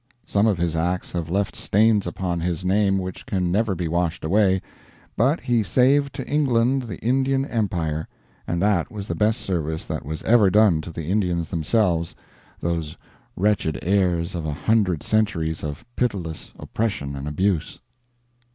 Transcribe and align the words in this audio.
Some 0.25 0.47
of 0.47 0.57
his 0.57 0.75
acts 0.75 1.11
have 1.11 1.29
left 1.29 1.55
stains 1.55 2.07
upon 2.07 2.39
his 2.39 2.65
name 2.65 2.97
which 2.97 3.27
can 3.27 3.51
never 3.51 3.75
be 3.75 3.87
washed 3.87 4.25
away, 4.25 4.59
but 5.15 5.41
he 5.41 5.61
saved 5.61 6.15
to 6.15 6.27
England 6.27 6.81
the 6.81 6.97
Indian 7.01 7.45
Empire, 7.45 8.07
and 8.47 8.59
that 8.63 8.89
was 8.91 9.07
the 9.07 9.13
best 9.13 9.41
service 9.41 9.85
that 9.85 10.03
was 10.03 10.23
ever 10.23 10.49
done 10.49 10.81
to 10.81 10.91
the 10.91 11.05
Indians 11.05 11.49
themselves, 11.49 12.15
those 12.61 12.97
wretched 13.35 13.77
heirs 13.83 14.33
of 14.33 14.43
a 14.43 14.53
hundred 14.53 15.03
centuries 15.03 15.63
of 15.63 15.85
pitiless 15.95 16.51
oppression 16.57 17.15
and 17.15 17.27
abuse. 17.27 17.77